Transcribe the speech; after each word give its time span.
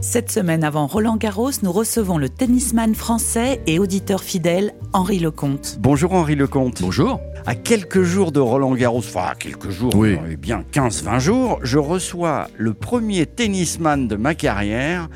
Cette 0.00 0.30
semaine 0.30 0.62
avant 0.64 0.86
Roland 0.86 1.16
Garros, 1.16 1.50
nous 1.62 1.72
recevons 1.72 2.18
le 2.18 2.28
tennisman 2.28 2.94
français 2.94 3.60
et 3.66 3.78
auditeur 3.78 4.22
fidèle 4.22 4.74
Henri 4.92 5.18
Lecomte. 5.18 5.78
Bonjour 5.80 6.12
Henri 6.12 6.34
Lecomte. 6.36 6.80
Bonjour. 6.82 7.20
À 7.46 7.54
quelques 7.54 8.02
jours 8.02 8.32
de 8.32 8.40
Roland 8.40 8.74
Garros, 8.74 8.98
enfin 8.98 9.28
à 9.30 9.34
quelques 9.34 9.70
jours, 9.70 9.94
Oui. 9.94 10.16
eh 10.30 10.36
bien 10.36 10.64
15-20 10.72 11.18
jours, 11.20 11.58
je 11.62 11.78
reçois 11.78 12.48
le 12.56 12.74
premier 12.74 13.26
tennisman 13.26 14.08
de 14.08 14.16
ma 14.16 14.34
carrière. 14.34 15.08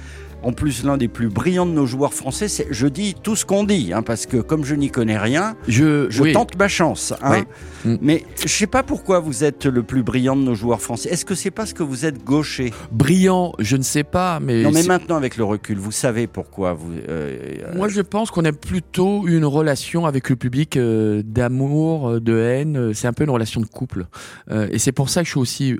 En 0.42 0.52
plus, 0.52 0.84
l'un 0.84 0.96
des 0.96 1.08
plus 1.08 1.28
brillants 1.28 1.66
de 1.66 1.72
nos 1.72 1.86
joueurs 1.86 2.14
français, 2.14 2.48
c'est, 2.48 2.66
je 2.70 2.86
dis 2.86 3.14
tout 3.22 3.36
ce 3.36 3.44
qu'on 3.44 3.64
dit, 3.64 3.92
hein, 3.92 4.02
parce 4.02 4.26
que 4.26 4.38
comme 4.38 4.64
je 4.64 4.74
n'y 4.74 4.90
connais 4.90 5.18
rien, 5.18 5.54
Je, 5.68 6.06
je 6.10 6.22
oui. 6.22 6.32
tente 6.32 6.56
ma 6.56 6.66
chance. 6.68 7.12
hein. 7.22 7.44
Oui. 7.84 7.92
Mm. 7.92 7.98
Mais 8.00 8.24
je 8.42 8.48
sais 8.48 8.66
pas 8.66 8.82
pourquoi 8.82 9.20
vous 9.20 9.44
êtes 9.44 9.66
le 9.66 9.82
plus 9.82 10.02
brillant 10.02 10.36
de 10.36 10.42
nos 10.42 10.54
joueurs 10.54 10.80
français. 10.80 11.10
Est-ce 11.10 11.24
que 11.24 11.34
c'est 11.34 11.50
parce 11.50 11.72
que 11.72 11.82
vous 11.82 12.04
êtes 12.06 12.24
gaucher? 12.24 12.72
Brillant, 12.90 13.52
je 13.58 13.76
ne 13.76 13.82
sais 13.82 14.04
pas, 14.04 14.40
mais, 14.40 14.62
Non, 14.62 14.70
mais 14.72 14.82
maintenant 14.82 15.16
avec 15.16 15.36
le 15.36 15.44
recul, 15.44 15.78
vous 15.78 15.92
savez 15.92 16.26
pourquoi 16.26 16.72
vous. 16.72 16.92
euh, 16.92 17.00
euh, 17.08 17.74
moi 17.76 17.88
je 17.88 18.00
pense 18.00 18.30
qu'on 18.30 18.44
a 18.44 18.52
plutôt 18.52 19.26
une 19.26 19.44
relation 19.44 20.06
avec 20.06 20.28
le 20.30 20.36
public 20.36 20.76
euh, 20.76 21.22
d'amour, 21.24 22.08
euh, 22.08 22.20
de 22.20 22.36
haine. 22.38 22.76
euh, 22.76 22.92
C'est 22.94 23.08
un 23.08 23.12
peu 23.12 23.24
une 23.24 23.30
relation 23.30 23.60
de 23.60 23.66
couple, 23.66 24.06
Euh, 24.50 24.68
et 24.70 24.78
c'est 24.78 24.92
pour 24.92 25.08
ça 25.10 25.20
que 25.20 25.26
je 25.26 25.32
suis 25.32 25.40
aussi 25.40 25.76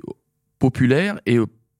populaire 0.59 1.19
et 1.25 1.37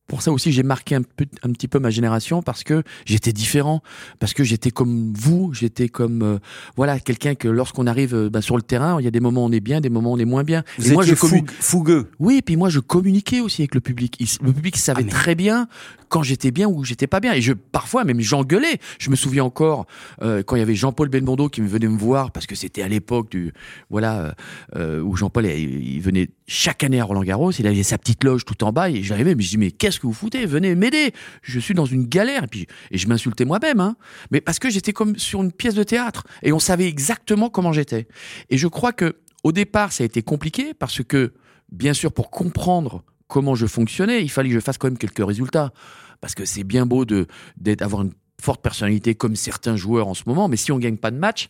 pour 0.07 0.21
ça 0.21 0.31
aussi 0.31 0.51
j'ai 0.51 0.63
marqué 0.63 0.95
un, 0.95 1.03
peu, 1.03 1.25
un 1.43 1.51
petit 1.53 1.67
peu 1.69 1.79
ma 1.79 1.89
génération 1.89 2.41
parce 2.41 2.63
que 2.63 2.83
j'étais 3.05 3.31
différent, 3.31 3.81
parce 4.19 4.33
que 4.33 4.43
j'étais 4.43 4.69
comme 4.71 5.13
vous, 5.15 5.53
j'étais 5.53 5.87
comme 5.87 6.21
euh, 6.21 6.39
voilà 6.75 6.99
quelqu'un 6.99 7.33
que 7.35 7.47
lorsqu'on 7.47 7.87
arrive 7.87 8.13
euh, 8.13 8.29
bah, 8.29 8.41
sur 8.41 8.57
le 8.57 8.61
terrain, 8.61 8.99
il 8.99 9.05
y 9.05 9.07
a 9.07 9.11
des 9.11 9.19
moments 9.21 9.43
où 9.43 9.47
on 9.47 9.51
est 9.51 9.59
bien, 9.61 9.79
des 9.79 9.89
moments 9.89 10.11
où 10.11 10.15
on 10.15 10.19
est 10.19 10.25
moins 10.25 10.43
bien. 10.43 10.63
vous 10.77 10.89
et 10.89 10.93
moi 10.93 11.05
je 11.05 11.15
fougueux. 11.15 12.09
Oui, 12.19 12.37
et 12.37 12.41
puis 12.41 12.57
moi 12.57 12.69
je 12.69 12.79
communiquais 12.79 13.39
aussi 13.39 13.61
avec 13.61 13.73
le 13.75 13.81
public. 13.81 14.17
Il- 14.19 14.27
le 14.45 14.51
public 14.51 14.75
savait 14.77 15.01
Ah, 15.01 15.05
mais- 15.05 15.11
très 15.11 15.35
bien 15.35 15.67
quand 16.11 16.23
j'étais 16.23 16.51
bien 16.51 16.67
ou 16.67 16.83
j'étais 16.83 17.07
pas 17.07 17.19
bien. 17.19 17.33
Et 17.33 17.41
je 17.41 17.53
parfois 17.53 18.03
même 18.03 18.19
j'engueulais. 18.19 18.77
Je 18.99 19.09
me 19.09 19.15
souviens 19.15 19.45
encore 19.45 19.87
euh, 20.21 20.43
quand 20.43 20.57
il 20.57 20.59
y 20.59 20.61
avait 20.61 20.75
Jean-Paul 20.75 21.07
Belmondo 21.09 21.47
qui 21.49 21.61
venait 21.61 21.87
me 21.87 21.97
voir 21.97 22.31
parce 22.31 22.45
que 22.45 22.53
c'était 22.53 22.83
à 22.83 22.89
l'époque 22.89 23.31
du 23.31 23.53
voilà 23.89 24.19
euh, 24.19 24.31
euh, 24.75 25.01
où 25.01 25.15
Jean-Paul 25.15 25.45
il, 25.45 25.95
il 25.95 26.01
venait 26.01 26.29
chaque 26.47 26.83
année 26.83 26.99
à 26.99 27.05
Roland 27.05 27.23
Garros. 27.23 27.51
Il 27.51 27.65
avait 27.65 27.81
sa 27.81 27.97
petite 27.97 28.23
loge 28.23 28.43
tout 28.43 28.63
en 28.63 28.73
bas 28.73 28.89
et 28.89 29.01
j'arrivais 29.01 29.33
mais 29.35 29.41
je 29.41 29.49
dis 29.49 29.57
mais 29.57 29.71
qu'est-ce 29.71 29.99
que 29.99 30.05
vous 30.05 30.13
foutez? 30.13 30.45
Venez 30.45 30.75
m'aider. 30.75 31.13
Je 31.41 31.59
suis 31.59 31.73
dans 31.73 31.85
une 31.85 32.05
galère 32.05 32.43
et 32.43 32.47
puis 32.47 32.67
et 32.91 32.97
je 32.97 33.07
m'insultais 33.07 33.45
moi-même. 33.45 33.79
Hein. 33.79 33.95
Mais 34.31 34.41
parce 34.41 34.59
que 34.59 34.69
j'étais 34.69 34.91
comme 34.91 35.17
sur 35.17 35.41
une 35.41 35.53
pièce 35.53 35.75
de 35.75 35.83
théâtre 35.83 36.25
et 36.43 36.51
on 36.51 36.59
savait 36.59 36.87
exactement 36.87 37.49
comment 37.49 37.71
j'étais. 37.71 38.07
Et 38.49 38.57
je 38.57 38.67
crois 38.67 38.91
que 38.91 39.15
au 39.45 39.53
départ 39.53 39.93
ça 39.93 40.03
a 40.03 40.05
été 40.05 40.21
compliqué 40.21 40.73
parce 40.73 41.01
que 41.03 41.31
bien 41.71 41.93
sûr, 41.93 42.11
pour 42.11 42.29
comprendre 42.29 43.03
comment 43.31 43.55
je 43.55 43.65
fonctionnais, 43.65 44.21
il 44.21 44.29
fallait 44.29 44.49
que 44.49 44.55
je 44.55 44.59
fasse 44.59 44.77
quand 44.77 44.87
même 44.87 44.97
quelques 44.97 45.25
résultats. 45.25 45.71
Parce 46.19 46.35
que 46.35 46.45
c'est 46.45 46.63
bien 46.63 46.85
beau 46.85 47.05
de 47.05 47.25
d'être 47.57 47.81
avoir 47.81 48.03
une 48.03 48.11
forte 48.39 48.61
personnalité 48.63 49.13
comme 49.13 49.35
certains 49.35 49.75
joueurs 49.75 50.07
en 50.07 50.15
ce 50.15 50.23
moment, 50.25 50.47
mais 50.47 50.57
si 50.57 50.71
on 50.71 50.79
gagne 50.79 50.97
pas 50.97 51.11
de 51.11 51.17
match, 51.17 51.47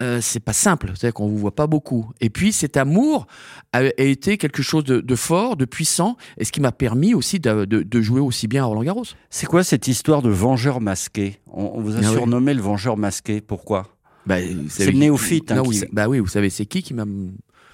euh, 0.00 0.20
c'est 0.20 0.40
pas 0.40 0.52
simple. 0.52 0.88
C'est-à-dire 0.94 1.14
qu'on 1.14 1.28
vous 1.28 1.38
voit 1.38 1.54
pas 1.54 1.68
beaucoup. 1.68 2.10
Et 2.20 2.30
puis 2.30 2.52
cet 2.52 2.76
amour 2.76 3.26
a, 3.72 3.78
a 3.78 4.02
été 4.02 4.38
quelque 4.38 4.60
chose 4.62 4.82
de, 4.82 5.00
de 5.00 5.14
fort, 5.16 5.56
de 5.56 5.64
puissant, 5.64 6.16
et 6.38 6.44
ce 6.44 6.50
qui 6.52 6.60
m'a 6.60 6.72
permis 6.72 7.14
aussi 7.14 7.38
de, 7.40 7.64
de- 7.64 7.82
de 7.84 8.00
jouer 8.00 8.20
aussi 8.20 8.48
bien 8.48 8.62
à 8.62 8.66
Roland 8.66 8.82
Garros. 8.82 9.04
C'est 9.30 9.46
quoi 9.46 9.62
cette 9.64 9.86
histoire 9.88 10.20
de 10.20 10.30
vengeur 10.30 10.80
masqué? 10.80 11.38
On, 11.52 11.72
on 11.74 11.80
vous 11.80 11.94
a 11.94 11.98
Ah 11.98 12.08
oui. 12.08 12.12
surnommé 12.12 12.54
le 12.54 12.62
vengeur 12.62 12.96
masqué. 12.96 13.40
Pourquoi? 13.40 13.86
Bah, 14.26 14.36
C'est 14.68 14.86
le 14.90 14.98
néophyte, 14.98 15.50
hein, 15.52 15.56
Non, 15.56 15.62
qui- 15.64 15.84
Bah 15.92 16.08
oui, 16.08 16.18
vous 16.20 16.26
savez, 16.28 16.50
c'est 16.50 16.66
qui 16.66 16.82
qui 16.82 16.92
m'a 16.94 17.04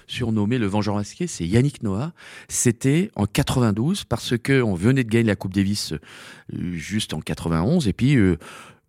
surnommé 0.09 0.57
le 0.57 0.67
Vengeur 0.67 0.95
masqué 0.95 1.27
C'est 1.27 1.45
Yannick 1.47 1.83
Noah. 1.83 2.13
C'était 2.47 3.11
en 3.15 3.25
92 3.25 4.03
parce 4.03 4.37
que 4.37 4.61
on 4.61 4.73
venait 4.73 5.03
de 5.03 5.09
gagner 5.09 5.25
la 5.27 5.35
Coupe 5.35 5.53
Davis 5.53 5.93
euh, 5.93 6.73
juste 6.73 7.13
en 7.13 7.21
91 7.21 7.87
et 7.87 7.93
puis 7.93 8.15
euh, 8.15 8.37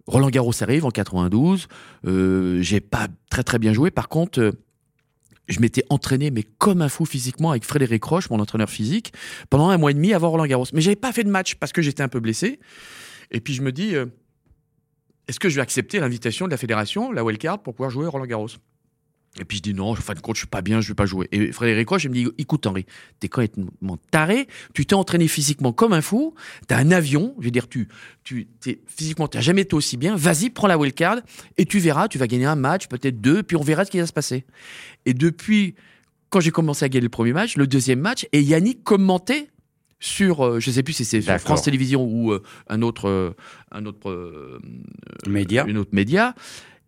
Roland 0.07 0.31
Garros 0.31 0.53
arrive 0.63 0.85
en 0.85 0.91
92. 0.91 1.69
Euh, 2.07 2.63
J'ai 2.63 2.81
pas 2.81 3.09
très 3.31 3.43
très 3.45 3.59
bien 3.59 3.73
joué. 3.73 3.91
Par 3.91 4.09
contre. 4.09 4.41
euh, 4.41 4.53
je 5.49 5.59
m'étais 5.59 5.83
entraîné, 5.91 6.31
mais 6.31 6.45
comme 6.45 6.81
un 6.81 6.89
fou 6.89 7.05
physiquement, 7.05 7.51
avec 7.51 7.65
Frédéric 7.65 8.05
Roche, 8.05 8.31
mon 8.31 8.39
entraîneur 8.39 8.71
physique, 8.71 9.13
pendant 9.49 9.71
un 9.71 9.79
mois 9.79 9.91
et 9.91 9.95
demi 9.95 10.13
avant 10.15 10.31
Roland 10.31 10.47
Garros. 10.47 10.67
Mais 10.73 10.81
j'avais 10.81 10.95
pas 10.95 11.11
fait 11.11 11.25
de 11.25 11.29
match 11.29 11.57
parce 11.57 11.73
que 11.73 11.83
j'étais 11.83 12.05
un 12.05 12.09
peu 12.09 12.21
blessé. 12.21 12.61
Et 13.33 13.41
puis 13.41 13.55
je 13.55 13.63
me 13.63 13.73
dis, 13.73 13.97
est-ce 15.27 15.41
que 15.41 15.49
je 15.49 15.57
vais 15.57 15.61
accepter 15.63 15.99
l'invitation 15.99 16.47
de 16.47 16.53
la 16.53 16.57
fédération, 16.57 17.11
la 17.11 17.25
wildcard, 17.25 17.65
pour 17.65 17.75
pouvoir 17.75 17.91
jouer 17.91 18.07
Roland 18.07 18.27
Garros? 18.27 18.47
Et 19.39 19.45
puis 19.45 19.59
je 19.59 19.63
dis 19.63 19.75
non, 19.75 19.91
en 19.91 19.95
fin 19.95 20.15
de 20.15 20.21
compte, 20.21 20.35
je 20.35 20.41
suis 20.41 20.49
pas 20.49 20.61
bien, 20.61 20.81
je 20.81 20.89
vais 20.89 20.95
pas 20.95 21.07
jouer. 21.07 21.29
Et 21.31 21.53
Frédéric 21.53 21.89
Roche, 21.89 22.05
il 22.05 22.11
me 22.11 22.15
dit, 22.15 22.29
écoute 22.39 22.67
Henri, 22.67 22.85
t'es 23.21 23.29
complètement 23.29 23.97
taré, 24.11 24.49
tu 24.75 24.87
t'es 24.87 24.95
entraîné 24.95 25.29
physiquement 25.29 25.73
comme 25.73 25.93
un 25.93 26.03
fou, 26.03 26.35
t'as 26.67 26.79
un 26.79 26.91
avion, 26.91 27.35
je 27.39 27.45
veux 27.45 27.51
dire, 27.53 27.69
tu, 27.69 27.87
tu, 28.25 28.49
t'es, 28.61 28.81
physiquement, 28.87 29.29
t'as 29.29 29.41
jamais 29.41 29.63
été 29.63 29.75
aussi 29.75 29.97
bien, 29.97 30.17
vas-y, 30.17 30.51
prends 30.51 30.67
la 30.67 30.77
wildcard, 30.77 31.21
et 31.59 31.65
tu 31.65 31.79
verras, 31.79 32.09
tu 32.09 32.19
vas 32.19 32.27
gagner 32.27 32.47
un 32.47 32.57
match, 32.57 32.89
peut-être 32.89 33.21
deux, 33.21 33.45
puis 33.45 33.57
on 33.57 33.63
verra 33.63 33.85
ce 33.85 33.93
qui 33.93 34.01
va 34.01 34.07
se 34.07 34.13
passer. 34.13 34.45
Et 35.07 35.15
depuis, 35.15 35.77
quand 36.29 36.41
j'ai 36.41 36.51
commencé 36.51 36.85
à 36.85 36.89
gagner 36.89 37.05
le 37.05 37.09
premier 37.09 37.33
match, 37.33 37.57
le 37.57 37.69
deuxième 37.69 38.01
match, 38.01 38.27
et 38.33 38.43
Yannick 38.43 38.83
commentait 38.83 39.49
sur, 40.01 40.45
euh, 40.45 40.61
je 40.61 40.71
sais 40.71 40.83
plus 40.83 40.95
si 40.95 41.05
c'est 41.05 41.21
sur. 41.21 41.39
France 41.39 41.63
Télévisions 41.63 42.05
ou 42.05 42.33
euh, 42.33 42.43
un 42.69 42.83
autre, 42.83 43.09
euh, 43.09 43.37
un 43.71 43.87
autre, 43.87 44.11
euh, 44.11 44.59
Média 45.27 45.65
une 45.69 45.79
autre 45.79 45.91
média. 45.93 46.35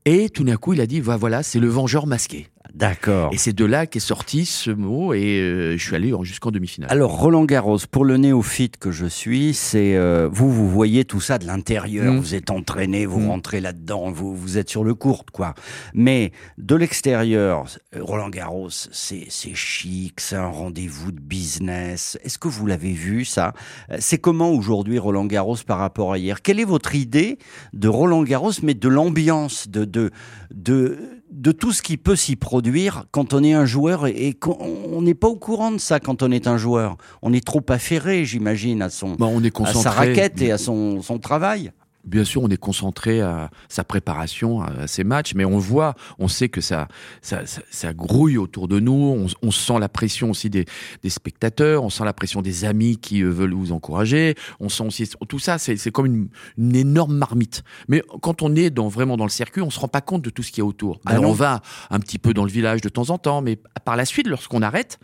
Et 0.04 0.30
tout 0.30 0.42
d'un 0.42 0.56
coup, 0.56 0.72
il 0.72 0.80
a 0.80 0.86
dit, 0.86 1.00
voilà, 1.00 1.42
c'est 1.44 1.60
le 1.60 1.68
vengeur 1.68 2.06
masqué. 2.06 2.48
D'accord. 2.74 3.30
Et 3.32 3.36
c'est 3.36 3.52
de 3.52 3.64
là 3.64 3.86
qu'est 3.86 4.00
sorti 4.00 4.46
ce 4.46 4.70
mot, 4.70 5.12
et 5.14 5.40
euh, 5.40 5.76
je 5.76 5.82
suis 5.84 5.94
allé 5.94 6.12
en- 6.14 6.24
jusqu'en 6.24 6.50
demi-finale. 6.50 6.90
Alors 6.90 7.18
Roland 7.18 7.44
Garros, 7.44 7.78
pour 7.90 8.04
le 8.04 8.16
néophyte 8.16 8.78
que 8.78 8.90
je 8.90 9.06
suis, 9.06 9.52
c'est 9.54 9.94
euh, 9.96 10.28
vous, 10.32 10.50
vous 10.50 10.68
voyez 10.70 11.04
tout 11.04 11.20
ça 11.20 11.38
de 11.38 11.46
l'intérieur, 11.46 12.12
Mm. 12.14 12.18
vous 12.18 12.34
êtes 12.34 12.50
entraîné, 12.50 13.04
vous 13.06 13.20
Mm. 13.20 13.28
rentrez 13.28 13.60
là-dedans, 13.60 14.10
vous, 14.10 14.34
vous 14.34 14.56
êtes 14.58 14.70
sur 14.70 14.84
le 14.84 14.94
court, 14.94 15.24
quoi. 15.32 15.54
Mais 15.92 16.32
de 16.58 16.74
l'extérieur, 16.74 17.66
Roland 17.98 18.30
Garros, 18.30 18.70
c'est 18.70 19.26
c'est 19.28 19.54
chic, 19.54 20.20
c'est 20.20 20.36
un 20.36 20.48
rendez-vous 20.48 21.12
de 21.12 21.20
business. 21.20 22.18
Est-ce 22.24 22.38
que 22.38 22.48
vous 22.48 22.66
l'avez 22.66 22.92
vu 22.92 23.24
ça? 23.24 23.52
C'est 23.98 24.18
comment 24.18 24.50
aujourd'hui 24.50 24.98
Roland 24.98 25.26
Garros 25.26 25.56
par 25.66 25.78
rapport 25.78 26.12
à 26.12 26.18
hier? 26.18 26.40
Quelle 26.42 26.58
est 26.60 26.64
votre 26.64 26.94
idée 26.94 27.38
de 27.74 27.88
Roland 27.88 28.22
Garros, 28.22 28.52
mais 28.62 28.74
de 28.74 28.88
l'ambiance, 28.88 29.68
de 29.68 29.84
de 29.84 30.10
de 30.54 30.98
de 31.32 31.50
tout 31.50 31.72
ce 31.72 31.82
qui 31.82 31.96
peut 31.96 32.14
s'y 32.16 32.36
produire 32.36 33.06
quand 33.10 33.32
on 33.32 33.42
est 33.42 33.54
un 33.54 33.64
joueur 33.64 34.06
et, 34.06 34.28
et 34.28 34.34
qu'on 34.34 34.58
on 34.92 35.02
n'est 35.02 35.14
pas 35.14 35.28
au 35.28 35.36
courant 35.36 35.72
de 35.72 35.78
ça 35.78 35.98
quand 35.98 36.22
on 36.22 36.30
est 36.30 36.46
un 36.46 36.58
joueur. 36.58 36.96
On 37.22 37.32
est 37.32 37.44
trop 37.44 37.62
affairé, 37.68 38.24
j'imagine, 38.24 38.82
à 38.82 38.90
son 38.90 39.14
Bah, 39.14 39.26
on 39.26 39.42
est 39.42 39.60
à 39.60 39.72
sa 39.72 39.90
raquette 39.90 40.40
et 40.42 40.52
à 40.52 40.58
son, 40.58 41.00
son 41.02 41.18
travail. 41.18 41.72
Bien 42.04 42.24
sûr, 42.24 42.42
on 42.42 42.48
est 42.48 42.56
concentré 42.56 43.20
à 43.20 43.50
sa 43.68 43.84
préparation, 43.84 44.60
à 44.60 44.86
ses 44.86 45.04
matchs, 45.04 45.34
mais 45.34 45.44
on 45.44 45.58
voit, 45.58 45.94
on 46.18 46.28
sait 46.28 46.48
que 46.48 46.60
ça, 46.60 46.88
ça, 47.20 47.46
ça, 47.46 47.62
ça 47.70 47.92
grouille 47.92 48.38
autour 48.38 48.66
de 48.68 48.80
nous. 48.80 48.92
On, 48.92 49.26
on 49.46 49.50
sent 49.50 49.78
la 49.78 49.88
pression 49.88 50.30
aussi 50.30 50.50
des, 50.50 50.64
des 51.02 51.10
spectateurs, 51.10 51.84
on 51.84 51.90
sent 51.90 52.04
la 52.04 52.12
pression 52.12 52.42
des 52.42 52.64
amis 52.64 52.96
qui 52.98 53.22
euh, 53.22 53.28
veulent 53.28 53.54
vous 53.54 53.72
encourager. 53.72 54.34
On 54.58 54.68
sent 54.68 54.84
aussi 54.84 55.08
tout 55.28 55.38
ça, 55.38 55.58
c'est 55.58 55.76
c'est 55.76 55.90
comme 55.90 56.06
une, 56.06 56.28
une 56.58 56.76
énorme 56.76 57.14
marmite. 57.16 57.62
Mais 57.88 58.02
quand 58.20 58.42
on 58.42 58.54
est 58.56 58.70
dans, 58.70 58.88
vraiment 58.88 59.16
dans 59.16 59.24
le 59.24 59.30
circuit, 59.30 59.62
on 59.62 59.70
se 59.70 59.78
rend 59.78 59.88
pas 59.88 60.00
compte 60.00 60.22
de 60.22 60.30
tout 60.30 60.42
ce 60.42 60.50
qu'il 60.50 60.58
y 60.58 60.62
a 60.62 60.66
autour. 60.66 61.00
Ah 61.06 61.10
Alors 61.10 61.24
non. 61.24 61.30
on 61.30 61.34
va 61.34 61.62
un 61.90 62.00
petit 62.00 62.18
peu 62.18 62.34
dans 62.34 62.44
le 62.44 62.50
village 62.50 62.80
de 62.80 62.88
temps 62.88 63.10
en 63.10 63.18
temps, 63.18 63.42
mais 63.42 63.58
par 63.84 63.96
la 63.96 64.04
suite, 64.04 64.26
lorsqu'on 64.26 64.62
arrête, 64.62 64.98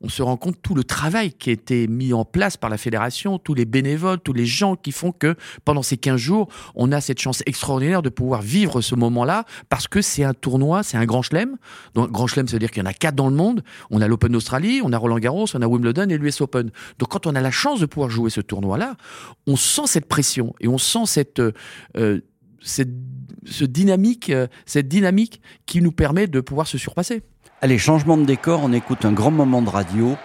on 0.00 0.08
se 0.08 0.22
rend 0.22 0.36
compte 0.36 0.60
tout 0.62 0.74
le 0.74 0.84
travail 0.84 1.32
qui 1.32 1.50
a 1.50 1.52
été 1.52 1.86
mis 1.88 2.12
en 2.12 2.24
place 2.24 2.56
par 2.56 2.70
la 2.70 2.78
fédération, 2.78 3.38
tous 3.38 3.54
les 3.54 3.64
bénévoles, 3.64 4.18
tous 4.18 4.32
les 4.32 4.46
gens 4.46 4.76
qui 4.76 4.92
font 4.92 5.12
que 5.12 5.36
pendant 5.64 5.82
ces 5.82 5.96
15 5.96 6.16
jours, 6.16 6.48
on 6.74 6.92
a 6.92 7.00
cette 7.00 7.20
chance 7.20 7.42
extraordinaire 7.46 8.02
de 8.02 8.08
pouvoir 8.08 8.42
vivre 8.42 8.80
ce 8.80 8.94
moment-là 8.94 9.44
parce 9.68 9.88
que 9.88 10.02
c'est 10.02 10.24
un 10.24 10.34
tournoi, 10.34 10.82
c'est 10.82 10.96
un 10.96 11.04
grand 11.04 11.22
chelem. 11.22 11.56
Donc, 11.94 12.10
grand 12.10 12.26
chelem, 12.26 12.48
ça 12.48 12.54
veut 12.54 12.60
dire 12.60 12.70
qu'il 12.70 12.82
y 12.82 12.86
en 12.86 12.90
a 12.90 12.94
quatre 12.94 13.14
dans 13.14 13.28
le 13.28 13.36
monde. 13.36 13.62
On 13.90 14.00
a 14.00 14.08
l'Open 14.08 14.32
d'Australie, 14.32 14.80
on 14.82 14.92
a 14.92 14.98
Roland 14.98 15.18
Garros, 15.18 15.46
on 15.54 15.62
a 15.62 15.66
Wimbledon 15.66 16.08
et 16.08 16.18
l'US 16.18 16.40
Open. 16.40 16.70
Donc, 16.98 17.08
quand 17.08 17.26
on 17.26 17.34
a 17.34 17.40
la 17.40 17.50
chance 17.50 17.80
de 17.80 17.86
pouvoir 17.86 18.10
jouer 18.10 18.30
ce 18.30 18.40
tournoi-là, 18.40 18.96
on 19.46 19.56
sent 19.56 19.86
cette 19.86 20.06
pression 20.06 20.54
et 20.60 20.68
on 20.68 20.78
sent 20.78 21.06
cette, 21.06 21.40
euh, 21.40 22.20
cette, 22.62 22.90
ce 23.44 23.64
dynamique, 23.64 24.30
euh, 24.30 24.46
cette 24.66 24.88
dynamique 24.88 25.40
qui 25.66 25.80
nous 25.80 25.92
permet 25.92 26.26
de 26.26 26.40
pouvoir 26.40 26.66
se 26.66 26.78
surpasser. 26.78 27.22
Allez, 27.60 27.78
changement 27.78 28.16
de 28.16 28.24
décor, 28.24 28.60
on 28.62 28.72
écoute 28.72 29.04
un 29.04 29.12
grand 29.12 29.30
moment 29.30 29.62
de 29.62 29.70
radio, 29.70 30.16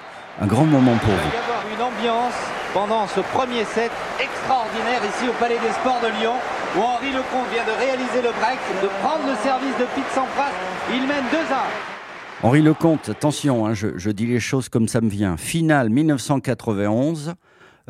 un 0.41 0.47
grand 0.47 0.65
moment 0.65 0.95
pour 0.97 1.09
Il 1.13 1.15
va 1.15 1.21
vous. 1.23 1.29
y 1.35 1.37
avoir 1.37 1.63
une 1.73 1.81
ambiance 1.93 2.33
pendant 2.73 3.07
ce 3.07 3.21
premier 3.21 3.63
set 3.65 3.91
extraordinaire 4.21 5.01
ici 5.05 5.29
au 5.29 5.33
Palais 5.39 5.57
des 5.59 5.71
Sports 5.73 6.01
de 6.03 6.07
Lyon. 6.19 6.33
où 6.77 6.81
Henri 6.81 7.11
Lecomte 7.11 7.47
vient 7.53 7.63
de 7.65 7.77
réaliser 7.79 8.21
le 8.21 8.29
break, 8.39 8.59
de 8.83 8.87
prendre 9.01 9.25
le 9.27 9.35
service 9.43 9.75
de 9.79 9.85
Pete 9.95 10.11
Sampras. 10.13 10.51
Il 10.93 11.01
mène 11.07 11.23
2-1. 11.31 12.43
Henri 12.43 12.61
Lecomte, 12.61 13.09
attention, 13.09 13.65
hein, 13.65 13.73
je, 13.73 13.97
je 13.97 14.11
dis 14.11 14.25
les 14.27 14.39
choses 14.39 14.69
comme 14.69 14.87
ça 14.87 15.01
me 15.01 15.09
vient. 15.09 15.35
Finale 15.37 15.89
1991. 15.89 17.33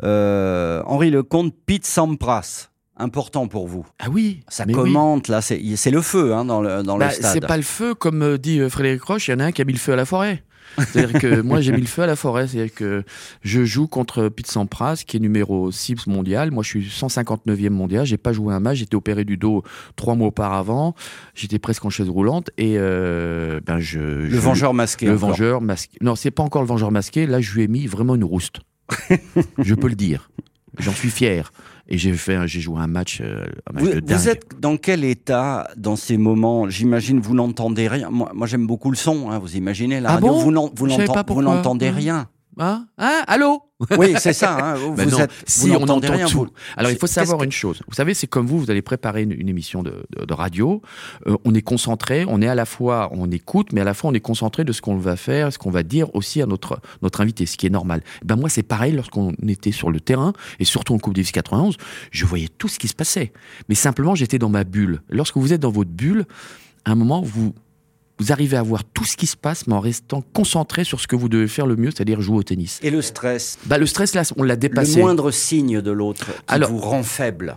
Euh, 0.02 0.82
Henri 0.86 1.10
Lecomte, 1.10 1.52
Pete 1.66 1.84
Sampras. 1.86 2.68
Important 3.00 3.48
pour 3.48 3.66
vous. 3.66 3.84
Ah 3.98 4.06
oui, 4.10 4.42
Ça 4.48 4.64
oui. 4.66 4.72
commente, 4.74 5.28
là, 5.28 5.40
c'est 5.40 5.58
le 5.90 6.00
feu 6.02 6.34
hein, 6.34 6.44
dans 6.44 6.60
le, 6.60 6.82
dans 6.82 6.98
Bah, 6.98 7.06
le 7.08 7.12
stade. 7.12 7.32
c'est 7.32 7.40
pas 7.46 7.56
le 7.56 7.62
feu, 7.62 7.94
comme 7.94 8.22
euh, 8.22 8.38
dit 8.38 8.60
euh, 8.60 8.68
Frédéric 8.68 9.02
Roche, 9.02 9.28
il 9.28 9.32
y 9.32 9.34
en 9.34 9.40
a 9.40 9.44
un 9.46 9.52
qui 9.52 9.62
a 9.62 9.64
mis 9.64 9.72
le 9.72 9.78
feu 9.78 9.92
à 9.92 9.96
la 9.96 10.04
forêt. 10.04 10.44
C'est-à-dire 10.78 11.20
que 11.20 11.40
moi 11.40 11.60
j'ai 11.60 11.72
mis 11.72 11.80
le 11.80 11.86
feu 11.88 12.02
à 12.02 12.06
la 12.06 12.14
forêt, 12.14 12.46
c'est-à-dire 12.46 12.72
que 12.72 13.02
je 13.42 13.64
joue 13.64 13.88
contre 13.88 14.28
Pete 14.28 14.46
Sampras 14.46 15.02
qui 15.04 15.16
est 15.16 15.20
numéro 15.20 15.72
6 15.72 16.06
mondial, 16.06 16.52
moi 16.52 16.62
je 16.62 16.68
suis 16.68 16.82
159e 16.88 17.70
mondial, 17.70 18.06
j'ai 18.06 18.18
pas 18.18 18.32
joué 18.32 18.54
un 18.54 18.60
match, 18.60 18.78
j'étais 18.78 18.94
opéré 18.94 19.24
du 19.24 19.36
dos 19.36 19.64
trois 19.96 20.14
mois 20.14 20.28
auparavant, 20.28 20.94
j'étais 21.34 21.58
presque 21.58 21.84
en 21.84 21.90
chaise 21.90 22.08
roulante 22.08 22.50
et 22.56 22.74
euh, 22.78 23.58
ben 23.66 23.80
je 23.80 23.98
Le 23.98 24.30
je- 24.30 24.36
vengeur 24.36 24.72
masqué. 24.72 25.06
le 25.06 25.16
encore. 25.16 25.30
vengeur 25.30 25.60
masqué. 25.60 25.98
Non, 26.02 26.14
c'est 26.14 26.30
pas 26.30 26.44
encore 26.44 26.62
le 26.62 26.68
vengeur 26.68 26.92
masqué, 26.92 27.26
là 27.26 27.40
je 27.40 27.52
lui 27.52 27.62
ai 27.64 27.68
mis 27.68 27.88
vraiment 27.88 28.14
une 28.14 28.24
rouste. 28.24 28.60
je 29.58 29.74
peux 29.74 29.88
le 29.88 29.96
dire. 29.96 30.30
J'en 30.78 30.92
suis 30.92 31.10
fier. 31.10 31.52
Et 31.88 31.98
j'ai 31.98 32.12
fait, 32.12 32.46
j'ai 32.46 32.60
joué 32.60 32.78
un 32.78 32.86
match, 32.86 33.20
euh, 33.20 33.46
un 33.68 33.72
match 33.72 33.82
Vous, 33.84 33.90
de 33.94 34.00
dingue. 34.00 34.16
vous 34.18 34.28
êtes 34.28 34.46
dans 34.60 34.76
quel 34.76 35.04
état 35.04 35.68
dans 35.76 35.96
ces 35.96 36.16
moments? 36.16 36.68
J'imagine 36.70 37.20
vous 37.20 37.34
n'entendez 37.34 37.88
rien. 37.88 38.10
Moi, 38.10 38.30
moi, 38.34 38.46
j'aime 38.46 38.66
beaucoup 38.66 38.90
le 38.92 38.96
son. 38.96 39.30
hein, 39.30 39.38
vous 39.40 39.56
imaginez 39.56 39.98
la 40.00 40.10
Ah 40.10 40.12
radio. 40.14 40.28
bon? 40.28 40.70
Vous 40.76 41.42
n'entendez 41.42 41.90
Mmh. 41.90 41.94
rien. 41.96 42.28
Hein? 42.62 42.86
Hein? 42.98 43.22
Allô? 43.26 43.62
Oui, 43.96 44.12
c'est 44.18 44.34
ça. 44.34 44.54
hein, 44.58 44.74
Vous, 44.74 44.92
Ben 44.94 45.08
non, 45.08 45.18
êtes, 45.20 45.30
si 45.46 45.68
vous 45.70 45.74
on 45.76 45.82
entend 45.88 45.98
rien. 46.12 46.26
tout. 46.26 46.40
vous- 46.40 46.46
Alors 46.76 46.90
il 46.90 46.98
faut 46.98 47.06
savoir 47.06 47.38
que- 47.38 47.44
une 47.46 47.50
chose. 47.52 47.80
Vous 47.88 47.94
savez, 47.94 48.12
c'est 48.12 48.26
comme 48.26 48.46
vous, 48.46 48.58
vous 48.58 48.70
allez 48.70 48.82
préparer 48.82 49.22
une, 49.22 49.32
une 49.32 49.48
émission 49.48 49.82
de, 49.82 50.04
de- 50.10 50.26
de 50.26 50.34
radio. 50.34 50.82
Euh, 51.26 51.38
on 51.46 51.54
est 51.54 51.62
concentré, 51.62 52.26
on 52.28 52.42
est 52.42 52.46
à 52.48 52.54
la 52.54 52.66
fois, 52.66 53.08
on 53.12 53.30
écoute, 53.30 53.72
mais 53.72 53.80
à 53.80 53.84
la 53.84 53.94
fois 53.94 54.10
on 54.10 54.12
est 54.14 54.20
concentré 54.20 54.64
de 54.64 54.72
ce 54.72 54.82
qu'on 54.82 54.98
va 54.98 55.16
faire, 55.16 55.50
ce 55.50 55.58
qu'on 55.58 55.70
va 55.70 55.82
dire 55.82 56.14
aussi 56.14 56.42
à 56.42 56.46
notre 56.46 56.78
notre 57.00 57.22
invité, 57.22 57.46
ce 57.46 57.56
qui 57.56 57.66
est 57.66 57.70
normal. 57.70 58.02
Ben 58.22 58.36
moi 58.36 58.50
c'est 58.50 58.62
pareil 58.62 58.92
lorsqu'on 58.92 59.32
était 59.48 59.72
sur 59.72 59.90
le 59.90 59.98
terrain 60.00 60.34
et 60.58 60.66
surtout 60.66 60.92
en 60.92 60.98
Coupe 60.98 61.14
Davis 61.14 61.32
91, 61.32 61.78
je 62.10 62.26
voyais 62.26 62.48
tout 62.58 62.68
ce 62.68 62.78
qui 62.78 62.88
se 62.88 62.94
passait. 62.94 63.32
Mais 63.70 63.74
simplement 63.74 64.14
j'étais 64.14 64.38
dans 64.38 64.50
ma 64.50 64.64
bulle. 64.64 65.00
Lorsque 65.08 65.38
vous 65.38 65.54
êtes 65.54 65.60
dans 65.62 65.70
votre 65.72 65.90
bulle, 65.90 66.26
à 66.84 66.90
un 66.92 66.94
moment 66.96 67.22
vous 67.22 67.54
vous 68.20 68.32
arrivez 68.32 68.56
à 68.56 68.62
voir 68.62 68.84
tout 68.84 69.04
ce 69.04 69.16
qui 69.16 69.26
se 69.26 69.36
passe, 69.36 69.66
mais 69.66 69.72
en 69.74 69.80
restant 69.80 70.22
concentré 70.34 70.84
sur 70.84 71.00
ce 71.00 71.06
que 71.06 71.16
vous 71.16 71.28
devez 71.30 71.48
faire 71.48 71.66
le 71.66 71.74
mieux, 71.74 71.90
c'est-à-dire 71.90 72.20
jouer 72.20 72.36
au 72.36 72.42
tennis. 72.42 72.78
Et 72.82 72.90
le 72.90 73.00
stress 73.02 73.58
Bah, 73.66 73.78
le 73.78 73.86
stress, 73.86 74.14
là, 74.14 74.22
on 74.36 74.42
l'a 74.42 74.54
Le 74.54 74.60
dépassé. 74.60 75.00
moindre 75.00 75.30
signe 75.30 75.80
de 75.80 75.90
l'autre 75.90 76.26
qui 76.26 76.32
Alors- 76.54 76.70
vous 76.70 76.78
rend 76.78 77.02
faible. 77.02 77.56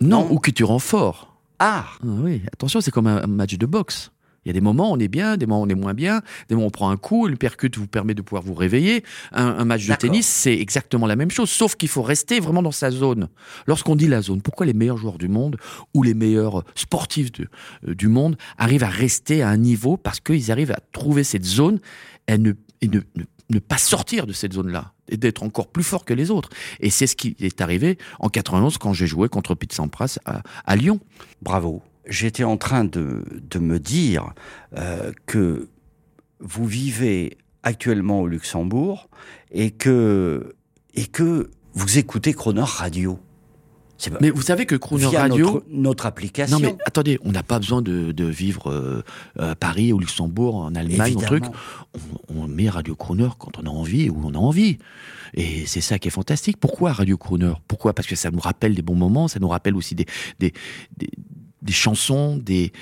Non, 0.00 0.24
Non. 0.24 0.32
ou 0.32 0.38
que 0.40 0.50
tu 0.50 0.64
rends 0.64 0.80
fort. 0.80 1.36
Ah 1.58 1.86
Ah 2.02 2.06
oui, 2.06 2.42
attention, 2.52 2.80
c'est 2.82 2.90
comme 2.90 3.06
un 3.06 3.26
match 3.26 3.54
de 3.54 3.64
boxe. 3.64 4.10
Il 4.46 4.48
y 4.48 4.50
a 4.50 4.52
des 4.52 4.60
moments 4.60 4.92
où 4.92 4.94
on 4.94 4.98
est 5.00 5.08
bien, 5.08 5.36
des 5.36 5.44
moments 5.44 5.62
où 5.62 5.64
on 5.66 5.68
est 5.68 5.74
moins 5.74 5.92
bien, 5.92 6.22
des 6.48 6.54
moments 6.54 6.66
où 6.66 6.68
on 6.68 6.70
prend 6.70 6.88
un 6.90 6.96
coup, 6.96 7.26
le 7.26 7.34
percute 7.34 7.76
vous 7.78 7.88
permet 7.88 8.14
de 8.14 8.22
pouvoir 8.22 8.44
vous 8.44 8.54
réveiller. 8.54 9.02
Un, 9.32 9.44
un 9.44 9.64
match 9.64 9.82
de 9.82 9.88
tennis, 9.96 10.26
c'est 10.28 10.54
exactement 10.56 11.08
la 11.08 11.16
même 11.16 11.32
chose, 11.32 11.50
sauf 11.50 11.74
qu'il 11.74 11.88
faut 11.88 12.02
rester 12.02 12.38
vraiment 12.38 12.62
dans 12.62 12.70
sa 12.70 12.92
zone. 12.92 13.28
Lorsqu'on 13.66 13.96
dit 13.96 14.06
la 14.06 14.22
zone, 14.22 14.42
pourquoi 14.42 14.64
les 14.64 14.72
meilleurs 14.72 14.98
joueurs 14.98 15.18
du 15.18 15.26
monde 15.26 15.56
ou 15.94 16.04
les 16.04 16.14
meilleurs 16.14 16.62
sportifs 16.76 17.32
de- 17.32 17.48
euh, 17.88 17.94
du 17.96 18.06
monde 18.06 18.36
arrivent 18.56 18.84
à 18.84 18.88
rester 18.88 19.42
à 19.42 19.48
un 19.48 19.56
niveau 19.56 19.96
parce 19.96 20.20
qu'ils 20.20 20.52
arrivent 20.52 20.70
à 20.70 20.78
trouver 20.92 21.24
cette 21.24 21.44
zone 21.44 21.80
et 22.28 22.38
ne, 22.38 22.52
et 22.82 22.86
ne, 22.86 23.00
ne- 23.16 23.24
ne 23.50 23.58
pas 23.58 23.78
sortir 23.78 24.26
de 24.28 24.32
cette 24.32 24.52
zone-là 24.52 24.92
et 25.08 25.16
d'être 25.16 25.42
encore 25.42 25.66
plus 25.68 25.82
fort 25.84 26.04
que 26.04 26.14
les 26.14 26.30
autres? 26.30 26.50
Et 26.78 26.90
c'est 26.90 27.08
ce 27.08 27.16
qui 27.16 27.34
est 27.40 27.60
arrivé 27.60 27.98
en 28.20 28.28
91 28.28 28.78
quand 28.78 28.92
j'ai 28.92 29.08
joué 29.08 29.28
contre 29.28 29.56
Pete 29.56 29.72
Sampras 29.72 30.18
à, 30.24 30.42
à 30.66 30.76
Lyon. 30.76 31.00
Bravo. 31.42 31.82
J'étais 32.08 32.44
en 32.44 32.56
train 32.56 32.84
de, 32.84 33.24
de 33.50 33.58
me 33.58 33.78
dire 33.78 34.32
euh, 34.76 35.12
que 35.26 35.68
vous 36.40 36.66
vivez 36.66 37.38
actuellement 37.62 38.20
au 38.20 38.28
Luxembourg 38.28 39.08
et 39.50 39.70
que, 39.72 40.54
et 40.94 41.06
que 41.06 41.50
vous 41.74 41.98
écoutez 41.98 42.32
Croner 42.32 42.62
Radio. 42.64 43.18
Pas- 44.10 44.18
Mais 44.20 44.28
vous 44.30 44.42
savez 44.42 44.66
que 44.66 44.74
Crooner 44.76 45.06
Radio. 45.06 45.46
notre, 45.46 45.64
notre 45.70 46.06
application. 46.06 46.60
Non 46.60 46.62
mais 46.66 46.76
attendez, 46.84 47.18
on 47.24 47.32
n'a 47.32 47.42
pas 47.42 47.58
besoin 47.58 47.80
de, 47.80 48.12
de 48.12 48.24
vivre 48.26 48.70
euh, 48.70 49.02
à 49.38 49.54
Paris, 49.56 49.90
au 49.94 49.98
Luxembourg, 49.98 50.54
en 50.56 50.74
Allemagne, 50.74 51.16
en 51.16 51.20
truc. 51.20 51.44
On, 52.28 52.42
on 52.42 52.46
met 52.46 52.68
Radio 52.68 52.94
Crooner 52.94 53.30
quand 53.38 53.58
on 53.58 53.62
a 53.66 53.70
envie 53.70 54.10
ou 54.10 54.20
on 54.22 54.34
a 54.34 54.38
envie. 54.38 54.76
Et 55.32 55.64
c'est 55.66 55.80
ça 55.80 55.98
qui 55.98 56.08
est 56.08 56.10
fantastique. 56.10 56.58
Pourquoi 56.60 56.92
Radio 56.92 57.16
Crooner 57.16 57.54
Pourquoi? 57.68 57.94
Parce 57.94 58.06
que 58.06 58.16
ça 58.16 58.30
nous 58.30 58.38
rappelle 58.38 58.74
des 58.74 58.82
bons 58.82 58.94
moments, 58.94 59.28
ça 59.28 59.40
nous 59.40 59.48
rappelle 59.48 59.74
aussi 59.74 59.94
des, 59.94 60.04
des, 60.40 60.52
des, 60.98 61.08
des 61.62 61.72
chansons, 61.72 62.36
des... 62.36 62.72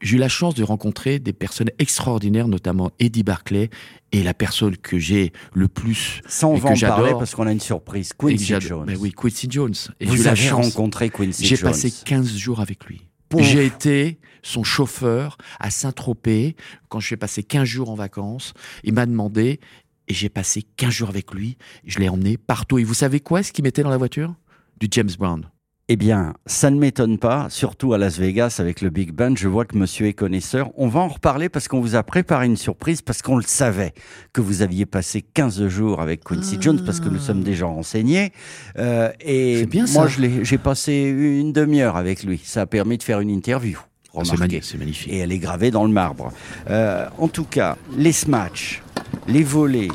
J'ai 0.00 0.16
eu 0.16 0.20
la 0.20 0.28
chance 0.28 0.54
de 0.54 0.62
rencontrer 0.62 1.18
des 1.18 1.32
personnes 1.32 1.70
extraordinaires, 1.80 2.46
notamment 2.46 2.92
Eddie 3.00 3.24
Barclay, 3.24 3.68
et 4.12 4.22
la 4.22 4.32
personne 4.32 4.76
que 4.76 4.96
j'ai 4.96 5.32
le 5.54 5.66
plus 5.66 6.20
on 6.44 6.56
et 6.56 6.60
que 6.60 6.74
j'adore. 6.76 7.18
parce 7.18 7.34
qu'on 7.34 7.48
a 7.48 7.52
une 7.52 7.58
surprise. 7.60 8.12
Quincy 8.12 8.54
Jones. 8.60 8.84
Ben 8.86 8.96
oui, 9.00 9.10
Quincy 9.12 9.48
Jones. 9.50 9.74
Et 9.98 10.06
j'ai 10.06 10.12
vous 10.12 10.26
avez 10.28 10.50
rencontré 10.50 11.10
Quincy 11.10 11.44
J'ai 11.44 11.56
Jones. 11.56 11.70
passé 11.70 11.92
15 12.04 12.36
jours 12.36 12.60
avec 12.60 12.84
lui. 12.84 13.02
J'ai 13.38 13.66
été 13.66 14.20
son 14.42 14.62
chauffeur 14.62 15.36
à 15.60 15.70
Saint-Tropez 15.70 16.56
quand 16.88 17.00
je 17.00 17.06
suis 17.06 17.16
passé 17.16 17.42
15 17.42 17.64
jours 17.64 17.90
en 17.90 17.94
vacances. 17.94 18.54
Il 18.84 18.94
m'a 18.94 19.04
demandé 19.04 19.60
et 20.06 20.14
j'ai 20.14 20.28
passé 20.28 20.62
15 20.76 20.90
jours 20.90 21.08
avec 21.08 21.34
lui. 21.34 21.58
Je 21.84 21.98
l'ai 21.98 22.08
emmené 22.08 22.36
partout. 22.38 22.78
Et 22.78 22.84
vous 22.84 22.94
savez 22.94 23.20
quoi, 23.20 23.42
ce 23.42 23.52
qu'il 23.52 23.64
mettait 23.64 23.82
dans 23.82 23.90
la 23.90 23.98
voiture? 23.98 24.34
Du 24.80 24.86
James 24.90 25.10
Brown. 25.18 25.50
Eh 25.90 25.96
bien, 25.96 26.34
ça 26.44 26.68
ne 26.70 26.78
m'étonne 26.78 27.16
pas, 27.16 27.46
surtout 27.48 27.94
à 27.94 27.98
Las 27.98 28.18
Vegas 28.18 28.56
avec 28.58 28.82
le 28.82 28.90
Big 28.90 29.10
Band. 29.10 29.34
Je 29.36 29.48
vois 29.48 29.64
que 29.64 29.74
monsieur 29.74 30.06
est 30.06 30.12
connaisseur. 30.12 30.70
On 30.76 30.86
va 30.86 31.00
en 31.00 31.08
reparler 31.08 31.48
parce 31.48 31.66
qu'on 31.66 31.80
vous 31.80 31.94
a 31.96 32.02
préparé 32.02 32.44
une 32.44 32.58
surprise, 32.58 33.00
parce 33.00 33.22
qu'on 33.22 33.36
le 33.36 33.42
savait 33.42 33.94
que 34.34 34.42
vous 34.42 34.60
aviez 34.60 34.84
passé 34.84 35.22
15 35.22 35.66
jours 35.68 36.02
avec 36.02 36.24
Quincy 36.24 36.58
Jones, 36.60 36.82
parce 36.84 37.00
que 37.00 37.08
nous 37.08 37.18
sommes 37.18 37.42
déjà 37.42 37.64
renseignés. 37.64 38.32
Euh, 38.76 39.10
et 39.20 39.64
bien 39.64 39.86
moi, 39.94 40.02
ça. 40.02 40.08
je 40.08 40.20
l'ai- 40.20 40.44
j'ai 40.44 40.58
passé 40.58 40.92
une 40.94 41.54
demi-heure 41.54 41.96
avec 41.96 42.22
lui. 42.22 42.38
Ça 42.44 42.60
a 42.62 42.66
permis 42.66 42.98
de 42.98 43.02
faire 43.02 43.20
une 43.20 43.30
interview. 43.30 43.78
Ah, 43.80 44.20
C'est 44.24 44.32
Remarquez. 44.32 44.38
magnifique. 44.40 44.64
C'est 44.64 44.78
magnifique. 44.78 45.10
Et 45.12 45.18
elle 45.20 45.32
est 45.32 45.38
gravée 45.38 45.70
dans 45.70 45.84
le 45.86 45.92
marbre. 45.92 46.32
Euh, 46.68 47.06
en 47.16 47.28
tout 47.28 47.44
cas, 47.44 47.78
les 47.96 48.12
smatchs, 48.12 48.82
les 49.26 49.42
volets. 49.42 49.88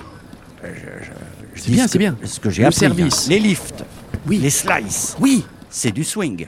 euh, 0.63 0.73
je- 0.73 1.05
je- 1.05 1.11
je 1.53 1.61
C'est 1.61 1.71
bien, 1.71 1.85
ce 1.85 1.91
c'est 1.91 1.99
bien. 1.99 2.17
Ce 2.23 2.39
que 2.39 2.49
j'ai 2.49 2.63
appris. 2.65 2.79
service. 2.79 3.25
hein. 3.27 3.29
Les 3.29 3.39
lifts. 3.39 3.83
Oui. 4.25 4.37
Les 4.39 4.49
slices. 4.49 5.15
Oui. 5.19 5.45
C'est 5.75 5.91
du 5.91 6.03
swing. 6.03 6.45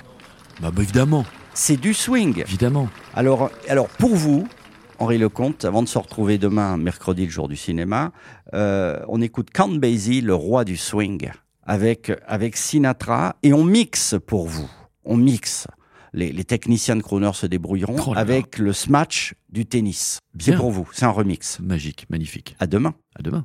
Bah, 0.62 0.70
bah, 0.72 0.84
évidemment. 0.84 1.26
C'est 1.56 1.78
du 1.78 1.96
swing. 1.96 2.42
Évidemment. 2.42 2.90
Alors, 3.16 3.50
alors 3.68 3.88
pour 3.88 4.16
vous, 4.16 4.48
Henri 5.00 5.18
Lecomte, 5.18 5.66
avant 5.66 5.82
de 5.82 5.88
se 5.88 5.98
retrouver 5.98 6.38
demain, 6.38 6.78
mercredi, 6.78 7.26
le 7.26 7.32
jour 7.32 7.48
du 7.48 7.56
cinéma, 7.56 8.12
euh, 8.54 9.00
on 9.08 9.22
écoute 9.22 9.50
Count 9.52 9.70
Basie, 9.80 10.22
le 10.22 10.36
roi 10.36 10.64
du 10.64 10.78
swing, 10.78 11.32
avec, 11.64 12.12
avec 12.28 12.56
Sinatra, 12.56 13.36
et 13.42 13.52
on 13.52 13.64
mixe 13.64 14.14
pour 14.28 14.48
vous. 14.48 14.70
On 15.06 15.18
mixe. 15.18 15.66
Les, 16.14 16.32
les 16.32 16.44
techniciens 16.44 16.96
de 16.96 17.02
Crooner 17.02 17.32
se 17.34 17.48
débrouilleront 17.48 17.98
Oh 18.06 18.14
avec 18.16 18.60
le 18.60 18.74
smash 18.74 19.34
du 19.50 19.66
tennis. 19.66 20.20
C'est 20.40 20.52
Bien. 20.52 20.60
pour 20.60 20.70
vous, 20.70 20.88
c'est 20.94 21.06
un 21.06 21.10
remix. 21.10 21.60
Magique. 21.62 22.06
Magnifique. 22.12 22.56
À 22.60 22.68
demain. 22.68 22.94
À 23.18 23.24
demain. 23.24 23.44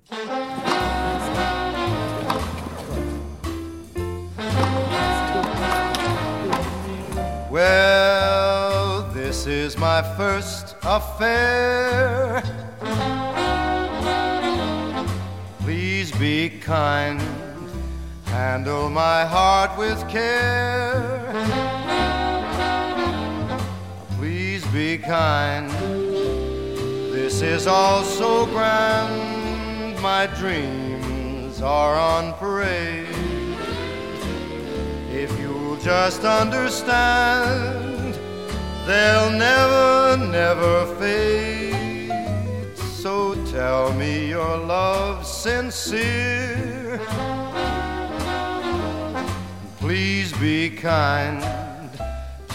My 10.01 10.17
first 10.17 10.77
affair. 10.83 12.43
Please 15.59 16.11
be 16.13 16.49
kind, 16.49 17.21
handle 18.25 18.89
my 18.89 19.27
heart 19.27 19.77
with 19.77 20.01
care. 20.09 21.35
Please 24.17 24.65
be 24.69 24.97
kind, 24.97 25.71
this 27.13 27.43
is 27.43 27.67
all 27.67 28.03
so 28.03 28.47
grand. 28.47 30.01
My 30.01 30.27
dreams 30.39 31.61
are 31.61 31.95
on 31.95 32.33
parade. 32.35 33.07
If 35.13 35.39
you'll 35.39 35.77
just 35.77 36.25
understand, 36.25 37.90
they'll 38.91 39.31
never, 39.31 40.17
never 40.27 40.75
fade. 40.99 42.77
So 42.77 43.37
tell 43.53 43.93
me 43.93 44.29
your 44.29 44.57
love's 44.57 45.29
sincere. 45.29 47.01
Please 49.79 50.33
be 50.39 50.71
kind. 50.71 51.41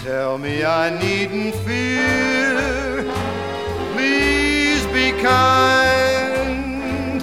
Tell 0.03 0.37
me 0.37 0.65
I 0.65 0.85
needn't 1.05 1.55
fear. 1.67 3.05
Please 3.93 4.85
be 4.97 5.07
kind. 5.23 7.21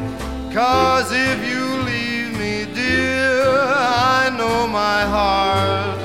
Cause 0.54 1.10
if 1.12 1.38
you 1.50 1.62
leave 1.90 2.30
me, 2.42 2.54
dear, 2.74 3.44
I 4.20 4.34
know 4.38 4.66
my 4.66 5.02
heart 5.16 5.98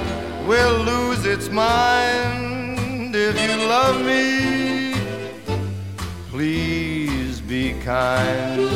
will 0.45 0.77
lose 0.91 1.25
its 1.25 1.49
mind. 1.49 1.96
Kind. 7.87 8.67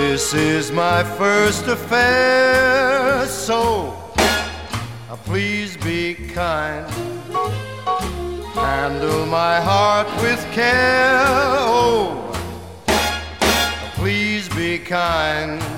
This 0.00 0.34
is 0.34 0.72
my 0.72 1.04
first 1.04 1.64
affair, 1.68 3.24
so 3.26 3.94
uh, 4.18 5.16
please 5.24 5.76
be 5.76 6.16
kind. 6.34 6.90
Handle 8.52 9.26
my 9.26 9.60
heart 9.60 10.08
with 10.20 10.42
care, 10.50 11.28
oh, 11.78 12.32
please 13.94 14.48
be 14.48 14.76
kind. 14.76 15.69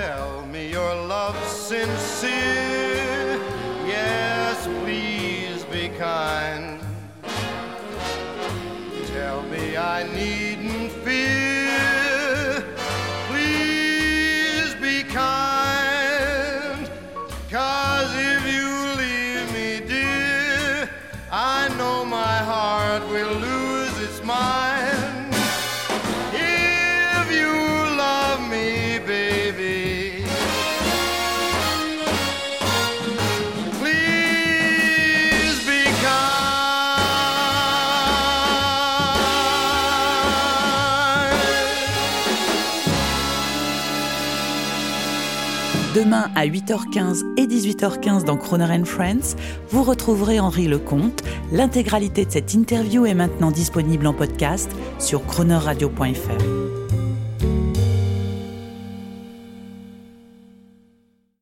Tell 0.00 0.46
me 0.46 0.70
your 0.70 0.94
love's 0.94 1.52
sincere. 1.70 3.38
Yes, 3.86 4.56
please 4.82 5.62
be 5.64 5.88
kind. 5.90 6.80
Tell 9.14 9.42
me 9.52 9.76
I 9.76 9.98
needn't 10.20 10.90
fear. 11.04 12.64
Please 13.28 14.72
be 14.86 14.96
kind. 15.02 16.82
Cause 17.50 18.29
Demain 45.94 46.30
à 46.36 46.46
8h15 46.46 47.24
et 47.36 47.46
18h15 47.48 48.22
dans 48.22 48.36
Croner 48.36 48.84
Friends, 48.84 49.34
vous 49.70 49.82
retrouverez 49.82 50.38
Henri 50.38 50.68
Lecomte. 50.68 51.24
L'intégralité 51.50 52.24
de 52.24 52.30
cette 52.30 52.54
interview 52.54 53.06
est 53.06 53.14
maintenant 53.14 53.50
disponible 53.50 54.06
en 54.06 54.12
podcast 54.12 54.70
sur 55.00 55.26
cronerradio.fr. 55.26 56.59